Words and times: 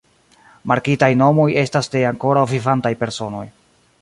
Markitaj 0.71 1.09
nomoj 1.19 1.47
estas 1.67 1.93
de 1.97 2.03
ankoraŭ 2.13 2.49
vivantaj 2.57 2.97
personoj. 3.05 3.49